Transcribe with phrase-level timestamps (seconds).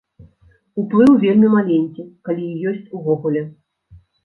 [0.83, 3.41] Уплыў вельмі маленькі, калі і ёсць увогуле.